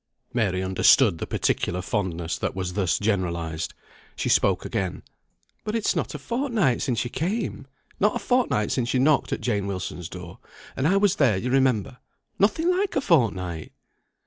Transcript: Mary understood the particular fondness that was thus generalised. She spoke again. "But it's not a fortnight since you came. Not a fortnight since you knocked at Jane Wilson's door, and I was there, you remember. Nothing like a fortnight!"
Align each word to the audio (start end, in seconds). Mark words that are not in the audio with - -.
Mary 0.33 0.63
understood 0.63 1.19
the 1.19 1.27
particular 1.27 1.79
fondness 1.79 2.35
that 2.35 2.55
was 2.55 2.73
thus 2.73 2.97
generalised. 2.97 3.75
She 4.15 4.29
spoke 4.29 4.65
again. 4.65 5.03
"But 5.63 5.75
it's 5.75 5.95
not 5.95 6.15
a 6.15 6.17
fortnight 6.17 6.81
since 6.81 7.03
you 7.03 7.11
came. 7.11 7.67
Not 7.99 8.15
a 8.15 8.17
fortnight 8.17 8.71
since 8.71 8.95
you 8.95 8.99
knocked 8.99 9.31
at 9.31 9.41
Jane 9.41 9.67
Wilson's 9.67 10.09
door, 10.09 10.39
and 10.75 10.87
I 10.87 10.97
was 10.97 11.17
there, 11.17 11.37
you 11.37 11.51
remember. 11.51 11.99
Nothing 12.39 12.75
like 12.75 12.95
a 12.95 13.01
fortnight!" 13.01 13.73